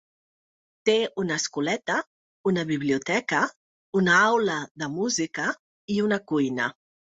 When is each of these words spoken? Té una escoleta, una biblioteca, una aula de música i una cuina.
Té 0.89 0.93
una 1.23 1.35
escoleta, 1.41 1.97
una 2.51 2.63
biblioteca, 2.71 3.43
una 4.01 4.17
aula 4.31 4.57
de 4.85 4.91
música 4.97 5.47
i 5.99 6.01
una 6.09 6.21
cuina. 6.35 6.73